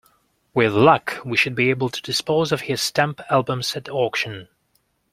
With 0.55 0.71
luck, 0.73 1.19
we 1.23 1.37
should 1.37 1.53
be 1.53 1.69
able 1.69 1.89
to 1.89 2.01
dispose 2.01 2.51
of 2.51 2.61
his 2.61 2.81
stamp 2.81 3.21
albums 3.29 3.75
at 3.75 3.87
auction 3.87 4.47